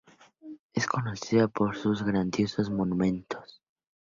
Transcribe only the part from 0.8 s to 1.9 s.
conocido por